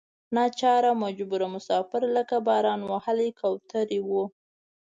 ناچاره 0.35 0.91
مجبور 1.03 1.41
مسافر 1.55 2.01
لکه 2.15 2.35
باران 2.47 2.81
وهلې 2.91 3.29
کوترې 3.39 3.99
وو. 4.07 4.23